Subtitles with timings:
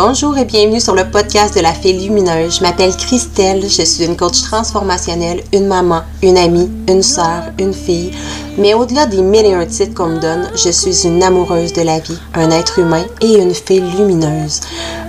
[0.00, 2.58] Bonjour et bienvenue sur le podcast de la Fée Lumineuse.
[2.58, 7.74] Je m'appelle Christelle, je suis une coach transformationnelle, une maman, une amie, une sœur, une
[7.74, 8.12] fille.
[8.58, 11.82] Mais au-delà des mille et un titres qu'on me donne, je suis une amoureuse de
[11.82, 14.60] la vie, un être humain et une fée lumineuse.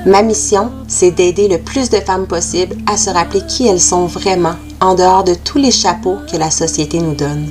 [0.08, 4.08] Ma mission, c'est d'aider le plus de femmes possible à se rappeler qui elles sont
[4.08, 7.48] vraiment en dehors de tous les chapeaux que la société nous donne.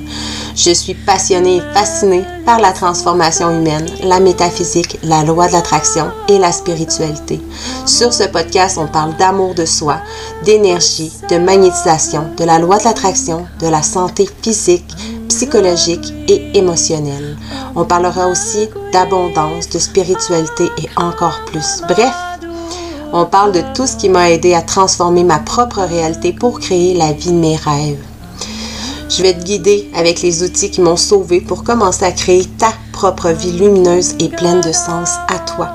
[0.55, 6.11] Je suis passionnée et fascinée par la transformation humaine, la métaphysique, la loi de l'attraction
[6.27, 7.39] et la spiritualité.
[7.85, 9.97] Sur ce podcast, on parle d'amour de soi,
[10.43, 14.91] d'énergie, de magnétisation, de la loi de l'attraction, de la santé physique,
[15.27, 17.37] psychologique et émotionnelle.
[17.75, 21.81] On parlera aussi d'abondance, de spiritualité et encore plus.
[21.87, 22.13] Bref,
[23.13, 26.93] on parle de tout ce qui m'a aidé à transformer ma propre réalité pour créer
[26.93, 28.03] la vie de mes rêves.
[29.09, 32.71] Je vais te guider avec les outils qui m'ont sauvé pour commencer à créer ta
[32.93, 35.69] propre vie lumineuse et pleine de sens à toi.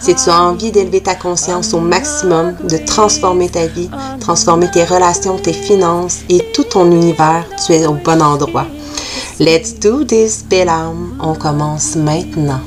[0.00, 4.84] Si tu as envie d'élever ta conscience au maximum, de transformer ta vie, transformer tes
[4.84, 8.66] relations, tes finances et tout ton univers, tu es au bon endroit.
[9.40, 10.70] Let's do this, belle.
[11.20, 12.60] On commence maintenant.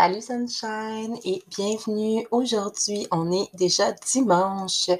[0.00, 2.24] Salut Sunshine et bienvenue.
[2.30, 4.90] Aujourd'hui, on est déjà dimanche.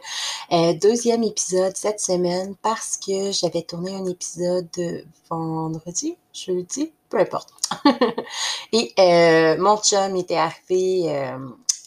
[0.51, 4.67] Euh, deuxième épisode cette semaine parce que j'avais tourné un épisode
[5.31, 7.51] vendredi, jeudi, peu importe.
[8.73, 11.39] et euh, mon chum était arrivé euh,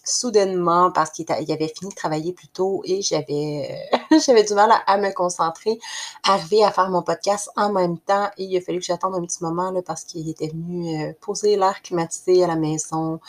[0.04, 4.98] soudainement parce qu'il avait fini de travailler plus tôt et j'avais euh, du mal à,
[4.98, 5.80] me concentrer,
[6.24, 9.22] arriver à faire mon podcast en même temps et il a fallu que j'attende un
[9.22, 13.20] petit moment là, parce qu'il était venu euh, poser l'air climatisé à la maison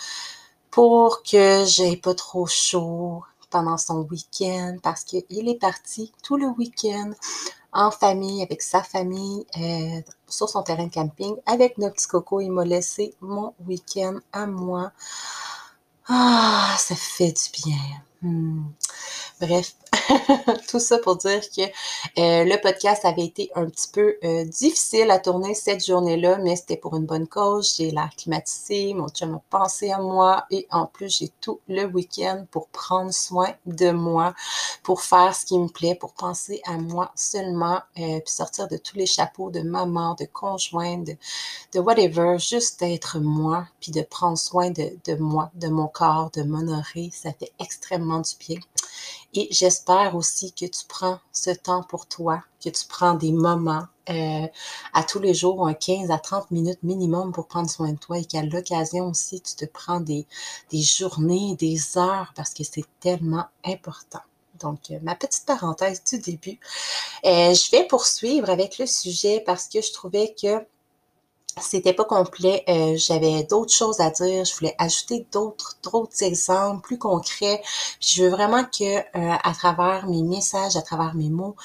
[0.70, 6.46] pour que j'ai pas trop chaud pendant son week-end parce qu'il est parti tout le
[6.46, 7.12] week-end
[7.72, 12.40] en famille, avec sa famille, euh, sur son terrain de camping, avec nos petits cocos.
[12.40, 14.92] Il m'a laissé mon week-end à moi.
[16.14, 17.78] Ah, ça fait du bien.
[18.20, 18.64] Hmm.
[19.42, 19.74] Bref,
[20.68, 25.10] tout ça pour dire que euh, le podcast avait été un petit peu euh, difficile
[25.10, 27.74] à tourner cette journée-là, mais c'était pour une bonne cause.
[27.76, 31.86] J'ai l'air climatisé, mon chum a pensé à moi et en plus, j'ai tout le
[31.86, 34.32] week-end pour prendre soin de moi,
[34.84, 38.76] pour faire ce qui me plaît, pour penser à moi seulement, euh, puis sortir de
[38.76, 41.04] tous les chapeaux de maman, de conjointe,
[41.74, 46.30] de, whatever, juste d'être moi, puis de prendre soin de, de moi, de mon corps,
[46.30, 47.10] de m'honorer.
[47.12, 48.60] Ça fait extrêmement du bien.
[49.34, 53.86] Et j'espère aussi que tu prends ce temps pour toi, que tu prends des moments
[54.10, 54.46] euh,
[54.92, 58.18] à tous les jours, un 15 à 30 minutes minimum pour prendre soin de toi
[58.18, 60.26] et qu'à l'occasion aussi, tu te prends des,
[60.70, 64.20] des journées, des heures parce que c'est tellement important.
[64.60, 66.58] Donc, euh, ma petite parenthèse du début.
[67.24, 70.64] Euh, je vais poursuivre avec le sujet parce que je trouvais que
[71.60, 72.64] c'était pas complet.
[72.68, 74.44] Euh, j'avais d'autres choses à dire.
[74.44, 77.62] Je voulais ajouter d'autres, d'autres exemples plus concrets.
[78.00, 79.02] je veux vraiment que, euh,
[79.42, 81.56] à travers mes messages, à travers mes mots,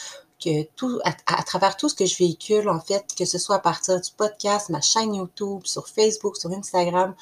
[0.43, 3.59] que tout, à, travers tout ce que je véhicule, en fait, que ce soit à
[3.59, 7.15] partir du podcast, ma chaîne YouTube, sur Facebook, sur Instagram,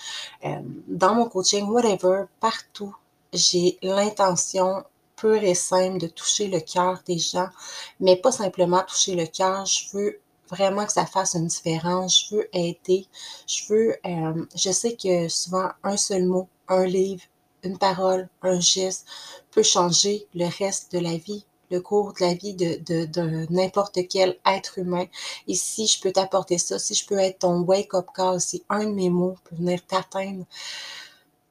[0.44, 2.94] euh, dans mon coaching, whatever, partout,
[3.32, 4.84] j'ai l'intention
[5.16, 7.48] pure et simple de toucher le cœur des gens,
[8.00, 9.66] mais pas simplement toucher le cœur.
[9.66, 12.28] Je veux vraiment que ça fasse une différence.
[12.30, 13.08] Je veux aider.
[13.48, 17.24] Je veux, euh, je sais que souvent un seul mot, un livre,
[17.64, 19.06] une parole, un geste
[19.52, 24.00] peut changer le reste de la vie, le cours de la vie de, de, n'importe
[24.10, 25.06] quel être humain.
[25.48, 28.86] Et si je peux t'apporter ça, si je peux être ton wake-up call, si un
[28.86, 30.46] de mes mots peut venir t'atteindre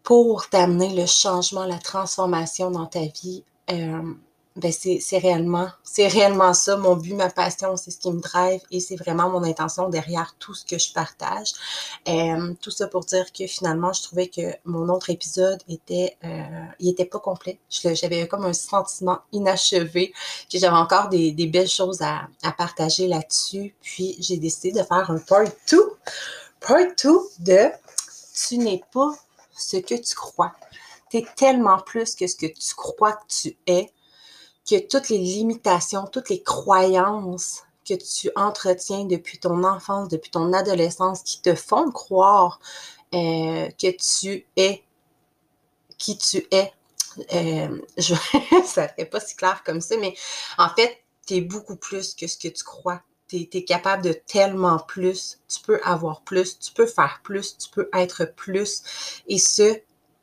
[0.03, 4.15] pour t'amener le changement, la transformation dans ta vie, euh,
[4.57, 8.61] ben c'est réellement, c'est réellement ça, mon but, ma passion, c'est ce qui me drive
[8.71, 11.53] et c'est vraiment mon intention derrière tout ce que je partage.
[12.07, 16.65] Euh, tout ça pour dire que finalement, je trouvais que mon autre épisode était, euh,
[16.79, 17.59] il était pas complet.
[17.69, 20.13] J'avais comme un sentiment inachevé,
[20.51, 23.75] que j'avais encore des, des, belles choses à, à partager là-dessus.
[23.83, 25.97] Puis j'ai décidé de faire un part 2,
[26.61, 27.71] part 2 de
[28.49, 29.15] tu n'es pas
[29.57, 30.53] ce que tu crois.
[31.11, 33.91] Tu es tellement plus que ce que tu crois que tu es
[34.69, 40.53] que toutes les limitations, toutes les croyances que tu entretiens depuis ton enfance, depuis ton
[40.53, 42.59] adolescence, qui te font croire
[43.15, 44.83] euh, que tu es
[45.99, 46.73] qui tu es.
[47.35, 48.15] Euh, je,
[48.65, 50.15] ça fait pas si clair comme ça, mais
[50.59, 53.01] en fait, tu es beaucoup plus que ce que tu crois.
[53.29, 57.69] tu es, capable de tellement plus, tu peux avoir plus, tu peux faire plus, tu
[57.71, 58.83] peux être plus.
[59.29, 59.81] Et ce,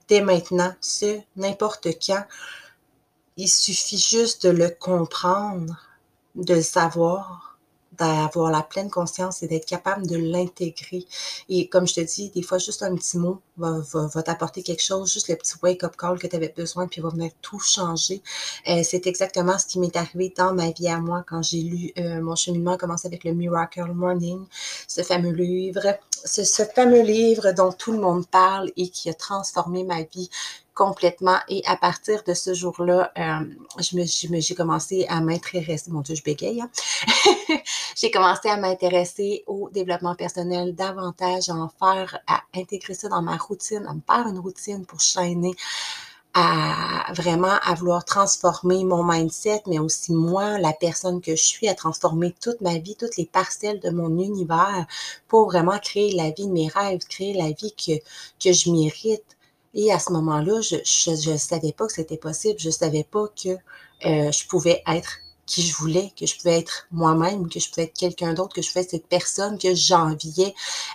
[0.07, 2.23] dès maintenant, ce, n'importe quand.
[3.37, 5.77] Il suffit juste de le comprendre,
[6.35, 7.51] de le savoir,
[7.97, 11.05] d'avoir la pleine conscience et d'être capable de l'intégrer.
[11.49, 15.11] Et comme je te dis, des fois, juste un petit mot va, t'apporter quelque chose,
[15.11, 18.21] juste le petit wake-up call que tu avais besoin, puis va venir tout changer.
[18.67, 21.91] Euh, c'est exactement ce qui m'est arrivé dans ma vie à moi quand j'ai lu
[21.97, 24.45] euh, mon cheminement commencé avec le Miracle Morning,
[24.87, 25.81] ce fameux livre,
[26.25, 30.29] ce fameux livre dont tout le monde parle et qui a transformé ma vie
[30.81, 31.37] complètement.
[31.47, 33.45] Et à partir de ce jour-là, euh,
[33.79, 36.71] j'ai commencé à m'intéresser, mon Dieu, je bégaye, hein.
[37.95, 43.21] j'ai commencé à m'intéresser au développement personnel davantage, à en faire, à intégrer ça dans
[43.21, 45.53] ma routine, à me faire une routine pour chaîner
[46.33, 51.67] à vraiment à vouloir transformer mon mindset, mais aussi moi, la personne que je suis,
[51.67, 54.87] à transformer toute ma vie, toutes les parcelles de mon univers
[55.27, 57.99] pour vraiment créer la vie de mes rêves, créer la vie que,
[58.43, 59.37] que je mérite.
[59.73, 62.59] Et à ce moment-là, je ne savais pas que c'était possible.
[62.59, 63.49] Je ne savais pas que
[64.05, 65.19] euh, je pouvais être
[65.51, 68.61] qui je voulais, que je pouvais être moi-même, que je pouvais être quelqu'un d'autre, que
[68.61, 70.53] je pouvais être cette personne que j'enviais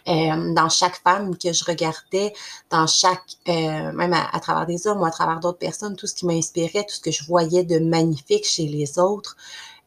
[0.09, 2.33] euh, dans chaque femme que je regardais,
[2.71, 6.15] dans chaque, euh, même à, travers des hommes ou à travers d'autres personnes, tout ce
[6.15, 9.37] qui m'inspirait, tout ce que je voyais de magnifique chez les autres.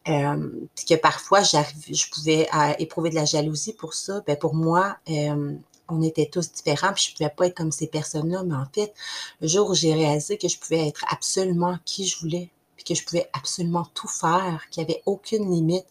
[0.08, 2.48] Euh, puis que parfois je pouvais
[2.78, 4.22] éprouver de la jalousie pour ça.
[4.26, 4.96] Ben pour moi,
[5.90, 8.42] on était tous différents, puis je pouvais pas être comme ces personnes-là.
[8.44, 8.94] Mais en fait,
[9.40, 12.94] le jour où j'ai réalisé que je pouvais être absolument qui je voulais, puis que
[12.94, 15.86] je pouvais absolument tout faire, qu'il n'y avait aucune limite,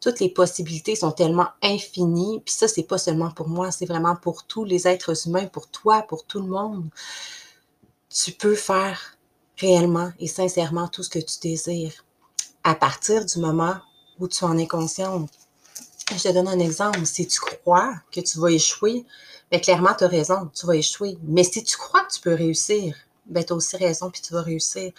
[0.00, 2.40] toutes les possibilités sont tellement infinies.
[2.44, 5.68] Puis ça, c'est pas seulement pour moi, c'est vraiment pour tous les êtres humains, pour
[5.68, 6.88] toi, pour tout le monde.
[8.08, 9.16] Tu peux faire
[9.58, 12.04] réellement et sincèrement tout ce que tu désires
[12.64, 13.76] à partir du moment
[14.18, 15.30] où tu en es consciente.
[16.16, 17.04] Je te donne un exemple.
[17.06, 19.06] Si tu crois que tu vas échouer,
[19.50, 21.16] bien, clairement, tu as raison, tu vas échouer.
[21.22, 22.96] Mais si tu crois que tu peux réussir,
[23.26, 24.92] bien, tu as aussi raison, puis tu vas réussir.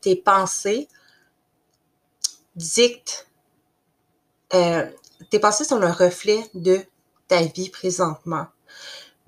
[0.00, 0.88] Tes pensées
[2.54, 3.26] dictent,
[4.54, 4.90] euh,
[5.30, 6.80] tes pensées sont le reflet de
[7.28, 8.46] ta vie présentement.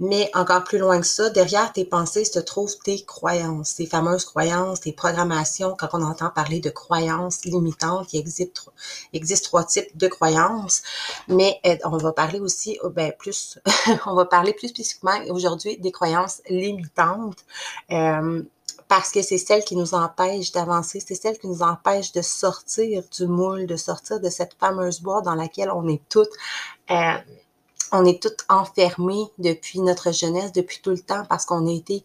[0.01, 4.25] Mais encore plus loin que ça, derrière tes pensées se trouvent tes croyances, tes fameuses
[4.25, 5.77] croyances, tes programmations.
[5.79, 10.83] Quand on entend parler de croyances limitantes, il existe, trois types de croyances.
[11.29, 13.59] Mais euh, on va parler aussi, oh, ben, plus,
[14.07, 17.45] on va parler plus spécifiquement aujourd'hui des croyances limitantes.
[17.93, 18.43] Euh,
[18.89, 23.05] parce que c'est celles qui nous empêchent d'avancer, c'est celles qui nous empêchent de sortir
[23.17, 26.33] du moule, de sortir de cette fameuse boîte dans laquelle on est toutes.
[26.91, 27.13] Euh,
[27.93, 32.03] on est toutes enfermées depuis notre jeunesse, depuis tout le temps, parce qu'on a été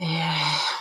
[0.00, 0.04] euh,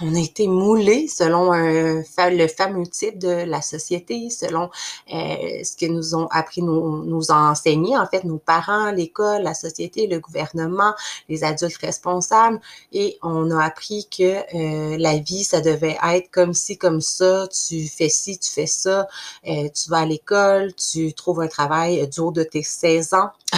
[0.02, 4.70] on a été moulés selon le fameux type de la société, selon
[5.14, 9.42] euh, ce que nous ont appris, nous, nous ont enseigné, en fait, nos parents, l'école,
[9.42, 10.94] la société, le gouvernement,
[11.28, 12.62] les adultes responsables.
[12.94, 14.24] Et on a appris que
[14.56, 18.68] euh, la vie, ça devait être comme ci, comme ça, tu fais ci, tu fais
[18.68, 19.08] ça,
[19.44, 23.32] tu vas à l'école, tu trouves un travail du haut de tes 16 ans.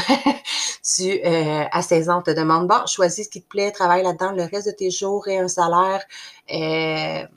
[0.96, 4.31] tu, à 16 ans, on te demande, bon, choisis ce qui te plaît, travaille là-dedans
[4.31, 6.03] le reste de tes jours et un salaire,
[6.51, 7.27] euh,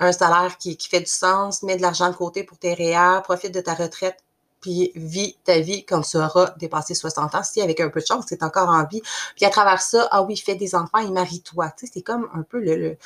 [0.00, 3.52] un salaire qui, fait du sens, mets de l'argent de côté pour tes réels, profite
[3.52, 4.18] de ta retraite,
[4.60, 7.42] puis vis ta vie quand tu auras dépassé 60 ans.
[7.42, 9.02] Si avec un peu de chance, c'est encore en vie.
[9.36, 11.72] Puis à travers ça, ah oui, fais des enfants et marie-toi.
[11.78, 12.96] Tu c'est comme un peu le,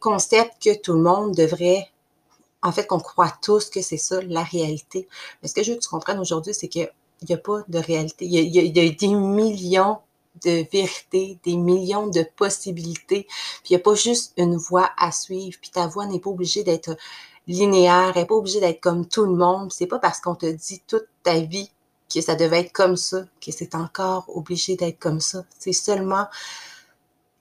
[0.00, 1.88] concept que tout le monde devrait
[2.62, 5.08] en fait, qu'on croit tous que c'est ça, la réalité.
[5.42, 6.88] Mais ce que je veux que tu comprennes aujourd'hui, c'est qu'il
[7.28, 8.24] n'y a pas de réalité.
[8.24, 9.98] Il y, a, des millions
[10.44, 13.26] de vérité, des millions de possibilités.
[13.62, 15.58] Puis il n'y a pas juste une voie à suivre.
[15.60, 16.96] Puis ta voie n'est pas obligée d'être
[17.46, 19.72] linéaire, elle n'est pas obligée d'être comme tout le monde.
[19.72, 21.70] C'est pas parce qu'on te dit toute ta vie
[22.12, 25.44] que ça devait être comme ça, que c'est encore obligé d'être comme ça.
[25.58, 26.26] C'est seulement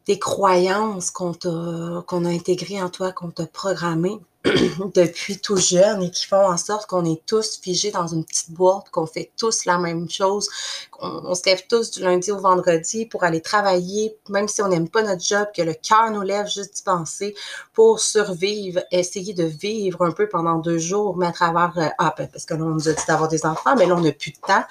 [0.06, 4.20] des croyances qu'on qu'on a intégrées en toi, qu'on t'a programmées.
[4.96, 8.52] depuis tout jeune et qui font en sorte qu'on est tous figés dans une petite
[8.52, 10.50] boîte, qu'on fait tous la même chose,
[10.92, 14.90] qu'on se lève tous du lundi au vendredi pour aller travailler, même si on n'aime
[14.90, 17.36] pas notre job, que le cœur nous lève juste d'y penser
[17.74, 22.14] pour survivre, essayer de vivre un peu pendant deux jours, mais à travers, euh, ah,
[22.18, 24.12] ben, parce que là, on nous a dit d'avoir des enfants, mais là, on n'a
[24.12, 24.64] plus de temps.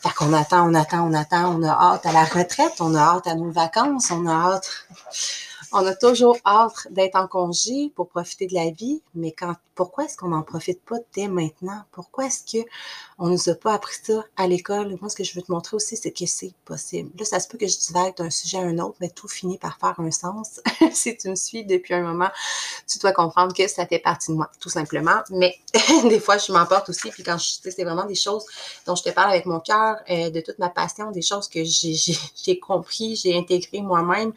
[0.00, 3.00] Fait qu'on attend, on attend, on attend, on a hâte à la retraite, on a
[3.00, 4.70] hâte à nos vacances, on a hâte
[5.72, 10.04] On a toujours hâte d'être en congé pour profiter de la vie, mais quand, pourquoi
[10.04, 11.82] est-ce qu'on n'en profite pas dès maintenant?
[11.92, 12.66] Pourquoi est-ce que
[13.18, 14.96] on nous a pas appris ça à l'école?
[15.00, 17.10] Moi, ce que je veux te montrer aussi, c'est que c'est possible.
[17.18, 19.58] Là, ça se peut que je divague d'un sujet à un autre, mais tout finit
[19.58, 20.60] par faire un sens.
[20.92, 22.30] si tu me suis depuis un moment,
[22.90, 25.20] tu dois comprendre que ça fait partie de moi, tout simplement.
[25.30, 25.54] Mais
[26.08, 28.46] des fois, je m'emporte aussi, puis quand je, c'est vraiment des choses
[28.86, 31.60] dont je te parle avec mon cœur, euh, de toute ma passion, des choses que
[31.62, 34.32] j'ai compris, j'ai intégré moi-même.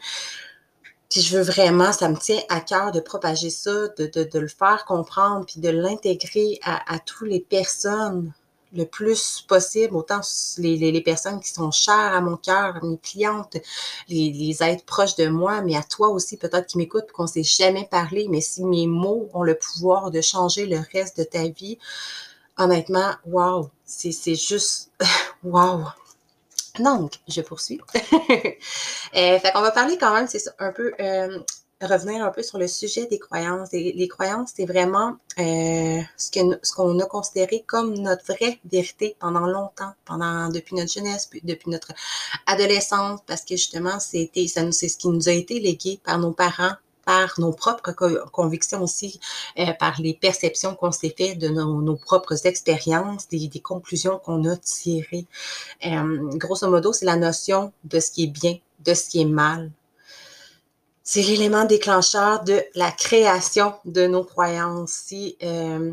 [1.12, 4.38] Puis je veux vraiment, ça me tient à cœur de propager ça, de, de, de
[4.38, 8.32] le faire comprendre, puis de l'intégrer à, à toutes les personnes
[8.74, 10.22] le plus possible, autant
[10.56, 13.58] les, les, les, personnes qui sont chères à mon cœur, mes clientes,
[14.08, 17.28] les, les êtres proches de moi, mais à toi aussi peut-être qui m'écoutes, qu'on ne
[17.28, 21.24] s'est jamais parlé, mais si mes mots ont le pouvoir de changer le reste de
[21.24, 21.76] ta vie,
[22.56, 24.90] honnêtement, wow, c'est juste
[25.44, 25.82] wow.
[26.78, 27.80] Donc, je poursuis.
[27.94, 31.38] euh, fait qu'on va parler quand même, c'est un peu euh,
[31.86, 33.72] revenir un peu sur le sujet des croyances.
[33.72, 39.16] les croyances, c'est vraiment euh, ce que ce qu'on a considéré comme notre vraie vérité
[39.18, 41.92] pendant longtemps, pendant depuis notre jeunesse, depuis notre
[42.46, 46.74] adolescence, parce que justement, c'est ce qui nous a été légué par nos parents,
[47.04, 47.92] par nos propres
[48.30, 49.20] convictions aussi,
[49.58, 54.44] euh, par les perceptions qu'on s'est fait de nos, propres expériences, des, des conclusions qu'on
[54.48, 55.26] a tirées.
[55.86, 59.26] Euh, grosso modo, c'est la notion de ce qui est bien, de ce qui est
[59.26, 59.70] mal.
[61.04, 64.92] C'est l'élément déclencheur de la création de nos croyances.
[64.92, 65.92] Si euh,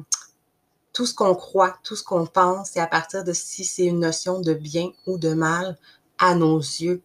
[0.94, 4.01] tout ce qu'on croit, tout ce qu'on pense, c'est à partir de si c'est une
[4.01, 5.78] notion de bien ou de mal
[6.20, 7.01] à nos yeux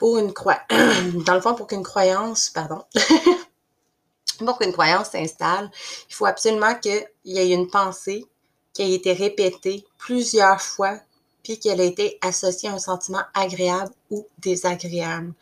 [0.00, 0.62] pour une croyance,
[1.26, 2.82] dans le fond, pour qu'une croyance, pardon,
[4.38, 5.70] pour qu'une croyance s'installe,
[6.08, 8.24] il faut absolument qu'il y ait une pensée
[8.72, 10.98] qui ait été répétée plusieurs fois,
[11.42, 15.34] puis qu'elle ait été associée à un sentiment agréable ou désagréable.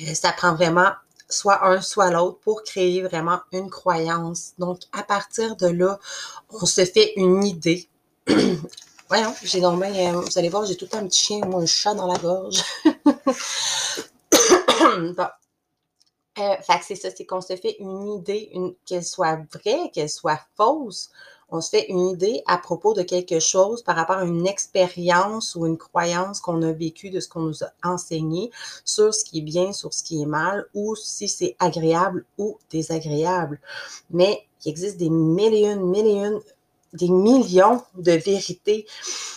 [0.00, 0.90] Euh, ça prend vraiment
[1.28, 4.54] soit un, soit l'autre pour créer vraiment une croyance.
[4.58, 6.00] Donc, à partir de là,
[6.50, 7.88] on se fait une idée.
[9.08, 11.60] Voyons, j'ai bien, euh, vous allez voir, j'ai tout le temps un petit chien, moi,
[11.60, 12.62] un chat dans la gorge.
[15.16, 15.26] bon.
[16.38, 19.90] Euh, fait que c'est ça, c'est qu'on se fait une idée, une, qu'elle soit vraie,
[19.92, 21.10] qu'elle soit fausse.
[21.50, 25.54] On se fait une idée à propos de quelque chose par rapport à une expérience
[25.54, 28.50] ou une croyance qu'on a vécue de ce qu'on nous a enseigné
[28.84, 32.58] sur ce qui est bien, sur ce qui est mal, ou si c'est agréable ou
[32.70, 33.60] désagréable.
[34.10, 36.40] Mais il existe des millions, millions
[36.94, 38.86] des millions de vérités.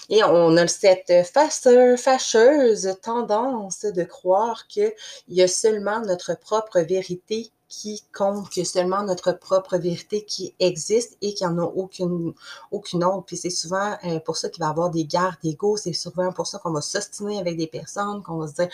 [0.10, 4.94] Et on a cette fâcheuse tendance de croire qu'il
[5.28, 11.34] y a seulement notre propre vérité qui compte, seulement notre propre vérité qui existe et
[11.34, 12.34] qu'il n'y en a aucune,
[12.72, 13.26] aucune autre.
[13.26, 16.32] Puis c'est souvent euh, pour ça qu'il va y avoir des guerres d'ego, c'est souvent
[16.32, 18.70] pour ça qu'on va s'ostiner avec des personnes, qu'on va se dire,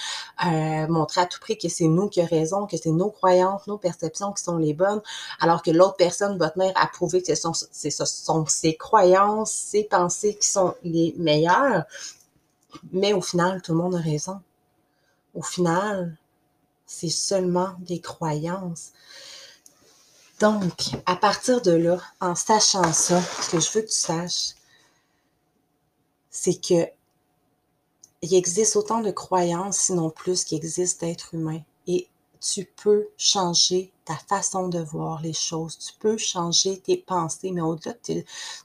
[0.45, 3.65] euh, montrer à tout prix que c'est nous qui avons raison, que c'est nos croyances,
[3.67, 5.01] nos perceptions qui sont les bonnes,
[5.39, 9.51] alors que l'autre personne va tenir à prouver que ce sont, ce sont ses croyances,
[9.51, 11.83] ses pensées qui sont les meilleures.
[12.91, 14.39] Mais au final, tout le monde a raison.
[15.35, 16.17] Au final,
[16.93, 18.91] c'est seulement des croyances.
[20.39, 24.53] Donc, à partir de là, en sachant ça, ce que je veux que tu saches,
[26.29, 26.87] c'est que
[28.21, 31.61] il existe autant de croyances, sinon plus, qu'il existe d'êtres humains.
[31.87, 32.07] Et
[32.39, 35.77] tu peux changer ta façon de voir les choses.
[35.77, 38.23] Tu peux changer tes pensées, mais au-delà, tu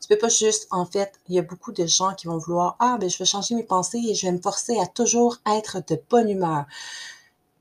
[0.09, 2.99] peux pas juste, en fait, il y a beaucoup de gens qui vont vouloir, ah,
[3.01, 6.01] ben, je vais changer mes pensées et je vais me forcer à toujours être de
[6.09, 6.67] bonne humeur.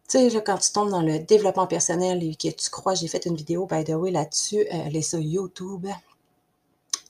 [0.07, 3.25] Tu sais, quand tu tombes dans le développement personnel et que tu crois, j'ai fait
[3.25, 5.85] une vidéo, by the way, là-dessus, euh, les sur YouTube,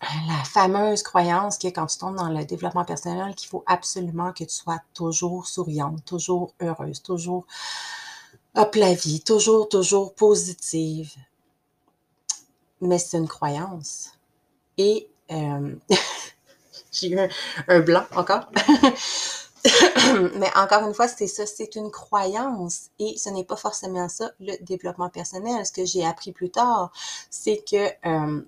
[0.02, 4.44] la fameuse croyance que quand tu tombes dans le développement personnel, qu'il faut absolument que
[4.44, 7.46] tu sois toujours souriante, toujours heureuse, toujours
[8.56, 11.12] hop la vie, toujours, toujours positive.
[12.82, 14.12] Mais c'est une croyance.
[14.78, 15.76] Et euh,
[16.92, 17.20] j'ai eu
[17.68, 18.50] un blanc encore.
[20.36, 24.32] Mais encore une fois, c'est ça, c'est une croyance et ce n'est pas forcément ça
[24.40, 25.66] le développement personnel.
[25.66, 26.92] Ce que j'ai appris plus tard,
[27.30, 27.88] c'est que...
[28.08, 28.42] Euh,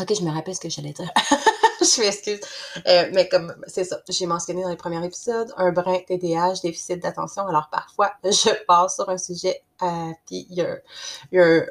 [0.00, 1.10] ok, je me rappelle ce que j'allais dire.
[1.96, 2.40] je m'excuse.
[2.86, 7.00] Euh, mais comme c'est ça, j'ai mentionné dans les premiers épisodes, un brin TDAH, déficit
[7.02, 7.46] d'attention.
[7.46, 10.76] Alors parfois, je passe sur un sujet, euh, puis il y a,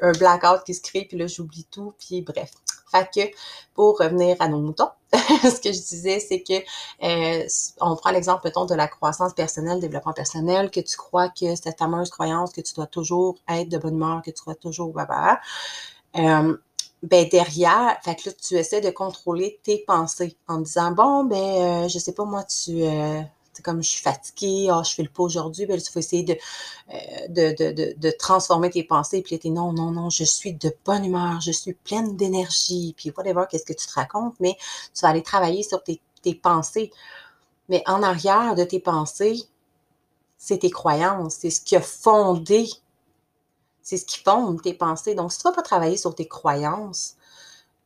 [0.02, 2.50] un, blackout qui se crée, puis là, j'oublie tout, puis bref.
[2.90, 3.36] Fait que,
[3.74, 6.54] pour revenir à nos moutons, ce que je disais, c'est que
[7.02, 7.46] euh,
[7.80, 11.76] on prend l'exemple, mettons, de la croissance personnelle, développement personnel, que tu crois que cette
[11.78, 15.40] fameuse croyance que tu dois toujours être de bonne humeur, que tu dois toujours baba,
[16.16, 16.56] euh,
[17.04, 21.84] ben derrière, fait que là, tu essaies de contrôler tes pensées en disant bon, ben,
[21.84, 23.20] euh, je sais pas moi, tu euh,
[23.62, 26.36] comme je suis fatiguée, ah, je fais le pas aujourd'hui, ben, tu vas essayer de,
[26.92, 26.96] euh,
[27.28, 31.40] de, de, transformer tes pensées, puis tu non, non, non, je suis de bonne humeur,
[31.40, 34.56] je suis pleine d'énergie, puis whatever, qu'est-ce que tu te racontes, mais
[34.94, 36.90] tu vas aller travailler sur tes, tes pensées.
[37.68, 39.44] Mais en arrière de tes pensées,
[40.38, 42.68] c'est tes croyances, c'est ce qui a fondé,
[43.84, 45.14] c'est ce qui fonde tes pensées.
[45.14, 47.16] Donc, si tu ne vas pas travailler sur tes croyances,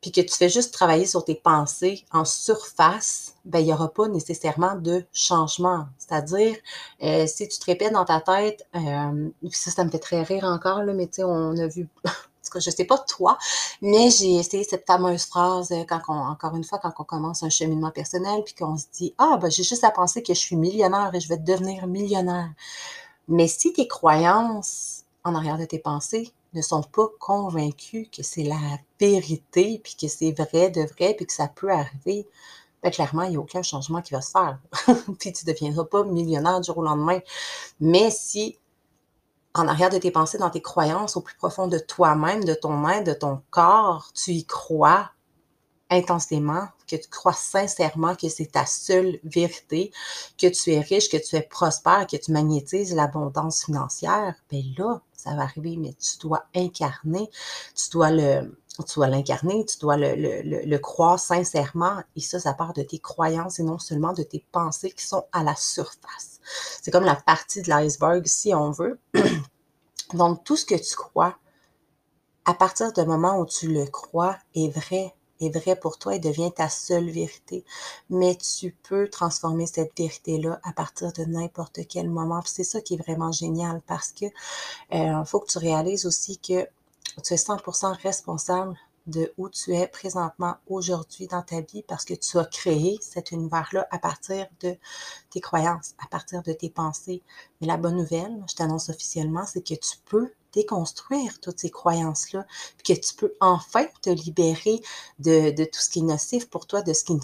[0.00, 3.88] puis que tu fais juste travailler sur tes pensées en surface, ben il n'y aura
[3.88, 5.86] pas nécessairement de changement.
[5.98, 6.56] C'est-à-dire,
[7.02, 10.44] euh, si tu te répètes dans ta tête, euh, ça, ça me fait très rire
[10.44, 11.88] encore, là, mais tu sais, on a vu,
[12.54, 13.38] je sais pas toi,
[13.82, 17.42] mais j'ai essayé cette fameuse phrase euh, quand on, encore une fois, quand on commence
[17.42, 20.38] un cheminement personnel, puis qu'on se dit, ah, ben j'ai juste à penser que je
[20.38, 22.50] suis millionnaire et je vais devenir millionnaire.
[23.26, 24.97] Mais si tes croyances
[25.28, 28.58] en arrière de tes pensées ne sont pas convaincus que c'est la
[28.98, 32.26] vérité, puis que c'est vrai de vrai, puis que ça peut arriver,
[32.82, 34.58] ben clairement, il n'y a aucun changement qui va se faire.
[35.18, 37.18] puis tu ne deviendras pas millionnaire du jour au lendemain.
[37.80, 38.58] Mais si,
[39.54, 42.88] en arrière de tes pensées, dans tes croyances, au plus profond de toi-même, de ton
[42.88, 45.10] être, de ton corps, tu y crois
[45.90, 49.90] intensément, que tu crois sincèrement que c'est ta seule vérité,
[50.36, 55.00] que tu es riche, que tu es prospère, que tu magnétises l'abondance financière, ben là,
[55.18, 57.28] ça va arriver, mais tu dois incarner,
[57.74, 62.00] tu dois l'incarner, tu dois le, le, le, croire sincèrement.
[62.14, 65.24] Et ça, ça part de tes croyances et non seulement de tes pensées qui sont
[65.32, 66.40] à la surface.
[66.80, 69.00] C'est comme la partie de l'iceberg, si on veut.
[70.14, 71.36] Donc, tout ce que tu crois,
[72.44, 76.18] à partir du moment où tu le crois, est vrai est vrai pour toi et
[76.18, 77.64] devient ta seule vérité.
[78.10, 82.42] Mais tu peux transformer cette vérité-là à partir de n'importe quel moment.
[82.44, 84.26] C'est ça qui est vraiment génial parce que
[84.94, 86.66] euh, faut que tu réalises aussi que
[87.24, 88.76] tu es 100% responsable
[89.08, 93.32] de où tu es présentement aujourd'hui dans ta vie parce que tu as créé cet
[93.32, 94.76] univers-là à partir de
[95.30, 97.22] tes croyances, à partir de tes pensées.
[97.60, 102.46] Mais la bonne nouvelle, je t'annonce officiellement, c'est que tu peux déconstruire toutes ces croyances-là,
[102.76, 104.80] puis que tu peux enfin te libérer
[105.18, 107.18] de, tout ce qui est nocif pour toi, de ce qui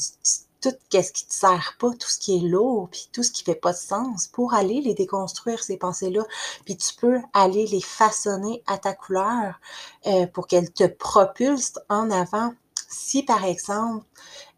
[0.60, 3.44] tout ce qui te sert pas, tout ce qui est lourd, puis tout ce qui
[3.44, 6.24] fait pas de sens, pour aller les déconstruire, ces pensées-là.
[6.64, 9.60] Puis tu peux aller les façonner à ta couleur
[10.06, 12.54] euh, pour qu'elles te propulsent en avant
[12.94, 14.06] si, par exemple,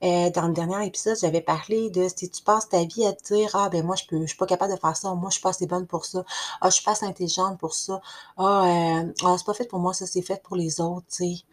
[0.05, 3.35] euh, dans le dernier épisode, j'avais parlé de si tu passes ta vie à te
[3.35, 5.35] dire Ah, ben moi, je peux, je suis pas capable de faire ça, moi, je
[5.35, 6.25] suis pas assez bonne pour ça,
[6.61, 8.01] ah, je suis pas assez intelligente pour ça,
[8.37, 11.37] ah, euh, ah c'est pas fait pour moi, ça, c'est fait pour les autres, tu
[11.37, 11.45] sais.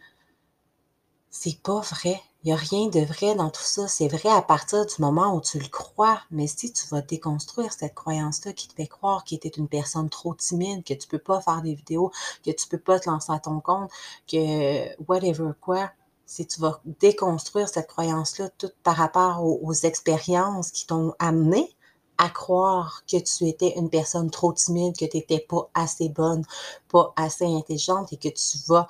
[1.30, 2.20] C'est pas vrai.
[2.44, 3.88] Il n'y a rien de vrai dans tout ça.
[3.88, 6.20] C'est vrai à partir du moment où tu le crois.
[6.30, 9.66] Mais si tu vas déconstruire cette croyance-là qui te fait croire que tu es une
[9.68, 12.12] personne trop timide, que tu peux pas faire des vidéos,
[12.44, 13.90] que tu peux pas te lancer à ton compte,
[14.28, 15.90] que whatever quoi,
[16.26, 21.74] si tu vas déconstruire cette croyance-là, tout par rapport aux, expériences qui t'ont amené
[22.16, 26.44] à croire que tu étais une personne trop timide, que tu n'étais pas assez bonne,
[26.88, 28.88] pas assez intelligente et que tu vas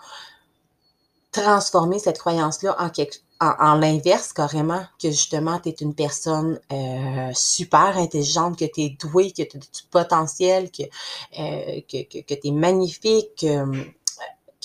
[1.33, 2.91] transformer cette croyance-là en,
[3.41, 8.91] en, l'inverse carrément, que justement tu es une personne euh, super intelligente, que tu es
[8.91, 10.83] douée, que tu as du potentiel, que,
[11.41, 13.45] euh, tu es magnifique.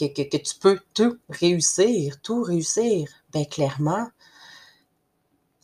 [0.08, 4.08] Que, tu peux tout réussir, tout réussir, bien clairement,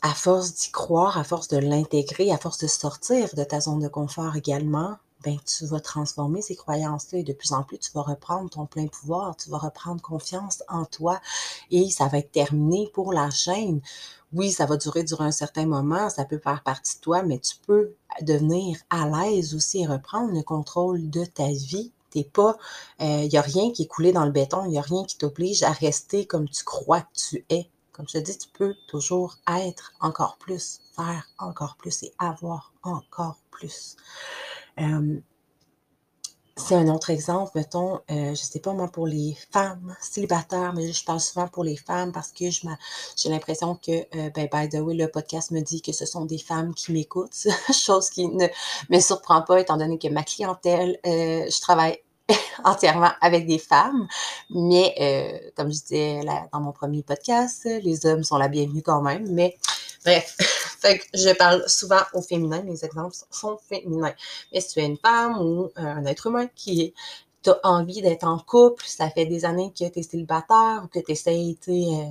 [0.01, 3.79] à force d'y croire, à force de l'intégrer, à force de sortir de ta zone
[3.79, 7.91] de confort également, ben tu vas transformer ces croyances-là et de plus en plus, tu
[7.93, 11.19] vas reprendre ton plein pouvoir, tu vas reprendre confiance en toi
[11.71, 13.81] et ça va être terminé pour la chaîne.
[14.33, 17.39] Oui, ça va durer durant un certain moment, ça peut faire partie de toi, mais
[17.39, 21.91] tu peux devenir à l'aise aussi et reprendre le contrôle de ta vie
[22.23, 22.57] pas,
[22.99, 25.03] il euh, n'y a rien qui est coulé dans le béton, il n'y a rien
[25.05, 27.69] qui t'oblige à rester comme tu crois que tu es.
[27.91, 32.73] Comme je te dis, tu peux toujours être encore plus, faire encore plus et avoir
[32.83, 33.95] encore plus.
[34.79, 35.19] Euh,
[36.57, 40.91] c'est un autre exemple, mettons, euh, je sais pas moi, pour les femmes célibataires, mais
[40.91, 42.61] je parle souvent pour les femmes parce que je
[43.17, 46.37] j'ai l'impression que, ben, by the way, le podcast me dit que ce sont des
[46.37, 48.47] femmes qui m'écoutent, chose qui ne
[48.89, 51.99] me surprend pas étant donné que ma clientèle, je travaille
[52.63, 54.07] entièrement avec des femmes,
[54.49, 59.01] mais euh, comme je disais dans mon premier podcast, les hommes sont la bienvenue quand
[59.01, 59.57] même, mais
[60.03, 60.35] bref,
[61.13, 64.13] je parle souvent au féminin, mes exemples sont féminins.
[64.51, 66.93] Mais si tu es une femme ou un être humain qui
[67.47, 70.99] a envie d'être en couple, ça fait des années que tu es célibataire ou que
[70.99, 72.03] tu essaies, euh,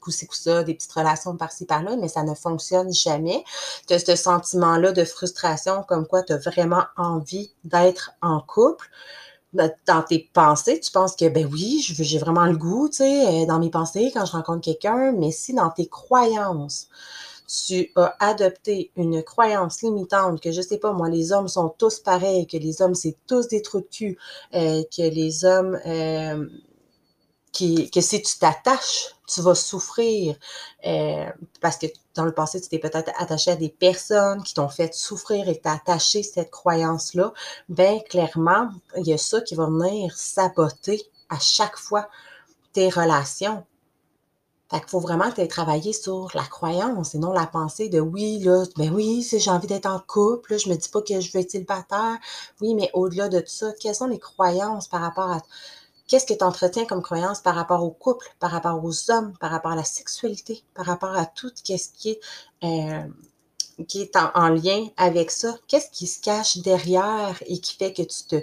[0.00, 3.44] coup ça, des petites relations par-ci par-là, mais ça ne fonctionne jamais.
[3.88, 8.88] Tu as ce sentiment-là de frustration comme quoi tu as vraiment envie d'être en couple
[9.86, 13.46] dans tes pensées, tu penses que, ben oui, j'ai vraiment le goût, tu sais, euh,
[13.46, 16.88] dans mes pensées quand je rencontre quelqu'un, mais si dans tes croyances,
[17.48, 22.00] tu as adopté une croyance limitante que je sais pas moi, les hommes sont tous
[22.00, 24.18] pareils, que les hommes c'est tous des trous de cul,
[24.54, 26.46] euh, que les hommes euh,
[27.52, 30.36] que si tu t'attaches, tu vas souffrir
[31.60, 34.94] parce que dans le passé, tu t'es peut-être attaché à des personnes qui t'ont fait
[34.94, 37.32] souffrir et t'as attaché cette croyance-là,
[37.68, 42.08] ben clairement, il y a ça qui va venir saboter à chaque fois
[42.72, 43.64] tes relations.
[44.70, 48.00] Fait qu'il faut vraiment que tu travailler sur la croyance et non la pensée de
[48.00, 51.02] oui, là, ben oui, si j'ai envie d'être en couple, là, je me dis pas
[51.02, 52.18] que je veux être célibataire.
[52.60, 55.40] Oui, mais au-delà de tout ça, quelles sont les croyances par rapport à
[56.06, 59.50] qu'est-ce que tu entretiens comme croyance par rapport au couple, par rapport aux hommes, par
[59.50, 62.20] rapport à la sexualité, par rapport à tout ce qui est
[62.64, 63.06] euh,
[63.84, 65.54] qui est en, lien avec ça?
[65.68, 68.36] Qu'est-ce qui se cache derrière et qui fait que tu te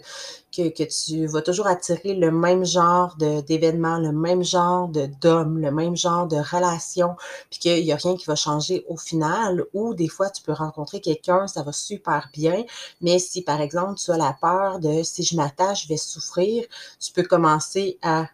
[0.55, 5.95] que, tu vas toujours attirer le même genre d'événements, le même genre d'hommes, le même
[5.95, 7.15] genre de relations,
[7.49, 10.53] puis qu'il n'y a rien qui va changer au final, ou des fois tu peux
[10.53, 12.63] rencontrer quelqu'un, ça va super bien,
[13.01, 16.65] mais si par exemple tu as la peur de si je m'attache, je vais souffrir,
[16.99, 18.27] tu peux commencer à,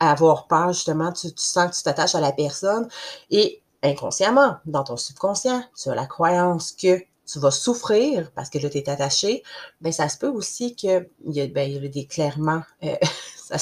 [0.00, 2.86] avoir peur justement, tu, tu sens que tu t'attaches à la personne
[3.30, 8.58] et inconsciemment, dans ton subconscient, tu as la croyance que tu vas souffrir parce que
[8.58, 9.42] là, tu es attaché,
[9.80, 12.62] ben ça se peut aussi qu'il y, ben, il y a des clairement.
[12.84, 12.94] Euh,
[13.36, 13.56] ça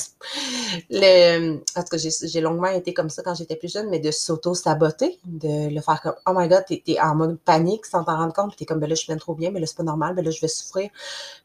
[0.91, 4.11] le, en tout cas, j'ai longuement été comme ça quand j'étais plus jeune, mais de
[4.11, 8.17] s'auto-saboter, de le faire comme Oh my god, t'es es en mode panique sans t'en
[8.17, 10.15] rendre compte, t'es comme ben là, je viens trop bien, mais là, c'est pas normal,
[10.15, 10.91] ben là, je vais souffrir.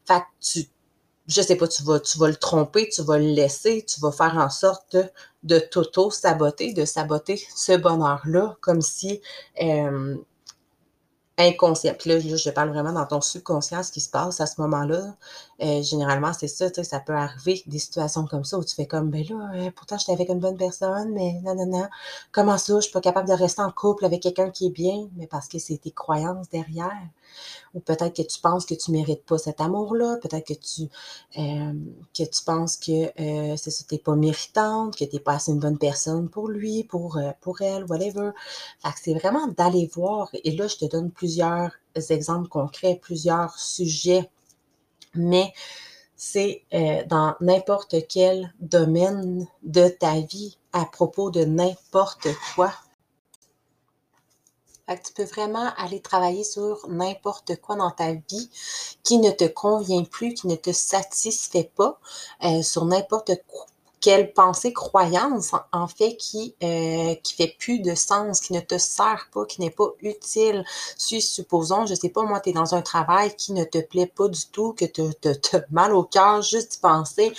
[0.06, 0.68] Fait que tu
[1.30, 4.50] je sais pas, tu vas, le tromper, tu vas le laisser, tu vas faire en
[4.50, 4.96] sorte
[5.44, 9.20] de, t'auto-saboter, de saboter ce bonheur-là, comme si
[9.62, 10.16] euh,
[11.38, 11.94] inconscient.
[11.96, 15.14] Puis là, je parle vraiment dans ton subconscient, ce qui se passe à ce moment-là.
[15.62, 18.74] Euh, généralement, c'est ça, tu sais, ça peut arriver des situations comme ça où tu
[18.74, 21.88] fais comme, ben là, euh, pourtant, j'étais avec une bonne personne, mais non, non, non.
[22.32, 25.08] Comment ça, je suis pas capable de rester en couple avec quelqu'un qui est bien?
[25.16, 27.06] Mais parce que c'est tes croyances derrière.
[27.74, 30.18] Ou peut-être que tu penses que tu mérites pas cet amour-là.
[30.22, 30.88] Peut-être que tu,
[31.38, 31.72] euh,
[32.14, 35.78] que tu penses que euh, c'est t'es pas méritante, que t'es pas assez une bonne
[35.78, 38.30] personne pour lui, pour, pour elle, whatever.
[38.82, 40.28] Fait que c'est vraiment d'aller voir.
[40.44, 41.70] Et là, je te donne plusieurs
[42.10, 44.30] exemples concrets, plusieurs sujets
[45.14, 45.52] mais
[46.16, 52.72] c'est euh, dans n'importe quel domaine de ta vie à propos de n'importe quoi.
[54.96, 58.50] Tu peux vraiment aller travailler sur n'importe quoi dans ta vie
[59.02, 61.98] qui ne te convient plus, qui ne te satisfait pas,
[62.44, 63.32] euh, sur n'importe
[64.00, 68.78] quelle pensée, croyance, en fait, qui euh, qui fait plus de sens, qui ne te
[68.78, 70.64] sert pas, qui n'est pas utile.
[70.96, 74.28] Supposons, je sais pas, moi, tu es dans un travail qui ne te plaît pas
[74.28, 77.32] du tout, que tu as mal au cœur juste d'y penser,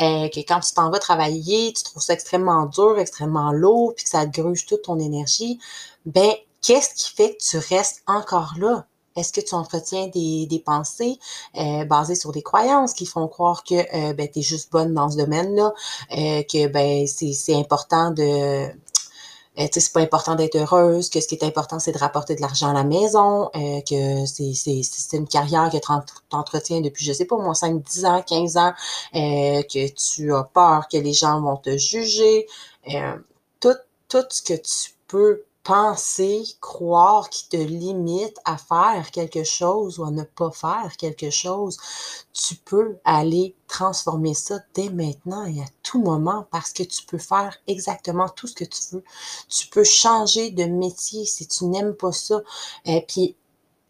[0.00, 4.04] euh, que quand tu t'en vas travailler, tu trouves ça extrêmement dur, extrêmement lourd, puis
[4.04, 5.60] que ça gruge toute ton énergie,
[6.04, 8.86] ben, qu'est-ce qui fait que tu restes encore là?
[9.16, 11.18] Est-ce que tu entretiens des, des pensées
[11.56, 14.94] euh, basées sur des croyances qui font croire que euh, ben, tu es juste bonne
[14.94, 15.74] dans ce domaine-là,
[16.12, 18.68] euh, que ben, c'est important de
[19.58, 22.40] euh, c'est pas important d'être heureuse, que ce qui est important, c'est de rapporter de
[22.40, 25.92] l'argent à la maison, euh, que c'est une carrière que tu
[26.36, 28.72] entretiens depuis, je sais pas, moins 5, 10 ans, 15 ans,
[29.14, 32.46] euh, que tu as peur que les gens vont te juger.
[33.60, 33.74] tout,
[34.08, 40.04] tout ce que tu peux penser, croire qui te limite à faire quelque chose ou
[40.04, 41.76] à ne pas faire quelque chose,
[42.32, 47.18] tu peux aller transformer ça dès maintenant et à tout moment parce que tu peux
[47.18, 49.04] faire exactement tout ce que tu veux.
[49.48, 52.40] Tu peux changer de métier si tu n'aimes pas ça.
[52.84, 53.36] Et euh, puis